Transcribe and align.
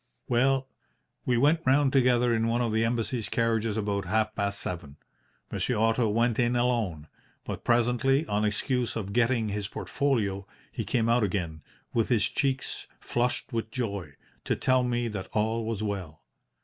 "Well, 0.27 0.67
we 1.27 1.37
went 1.37 1.59
round 1.63 1.93
together 1.93 2.33
in 2.33 2.47
one 2.47 2.59
of 2.63 2.71
the 2.71 2.83
Embassy's 2.83 3.29
carriages 3.29 3.77
about 3.77 4.05
half 4.05 4.33
past 4.33 4.59
seven. 4.59 4.97
Monsieur 5.51 5.77
Otto 5.77 6.09
went 6.09 6.39
in 6.39 6.55
alone; 6.55 7.07
but 7.45 7.63
presently, 7.63 8.25
on 8.25 8.43
excuse 8.43 8.95
of 8.95 9.13
getting 9.13 9.49
his 9.49 9.67
portfolio, 9.67 10.47
he 10.71 10.85
came 10.85 11.07
out 11.07 11.23
again, 11.23 11.61
with 11.93 12.09
his 12.09 12.23
cheeks 12.25 12.87
flushed 12.99 13.53
with 13.53 13.69
joy, 13.69 14.13
to 14.45 14.55
tell 14.55 14.81
me 14.81 15.07
that 15.07 15.29
all 15.33 15.65
was 15.65 15.83
well. 15.83 16.23